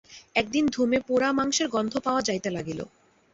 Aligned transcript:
একদিন 0.35 0.65
ধূমে 0.67 0.99
পোড়া 1.07 1.29
মাংসের 1.31 1.67
গন্ধ 1.67 1.93
পাওয়া 1.97 2.21
যাইতে 2.21 2.49
লাগিল। 2.49 2.79